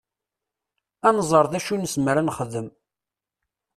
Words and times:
Ad 1.07 1.13
nẓer 1.17 1.45
d 1.51 1.53
acu 1.57 1.71
i 1.75 1.77
nezmer 1.77 2.15
ad 2.17 2.25
nexdem. 2.25 2.67